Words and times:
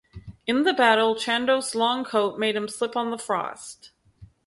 In 0.47 0.63
the 0.63 0.73
battle, 0.73 1.13
Chandos' 1.13 1.75
long 1.75 2.03
coat 2.03 2.39
made 2.39 2.55
him 2.55 2.67
slip 2.67 2.95
on 2.97 3.11
the 3.11 3.19
frost. 3.19 3.91